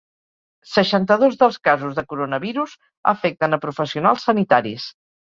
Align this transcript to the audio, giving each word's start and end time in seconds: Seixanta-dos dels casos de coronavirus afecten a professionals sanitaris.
Seixanta-dos 0.75 1.35
dels 1.41 1.59
casos 1.67 1.91
de 1.99 2.03
coronavirus 2.13 2.73
afecten 3.11 3.57
a 3.57 3.59
professionals 3.67 4.25
sanitaris. 4.31 4.87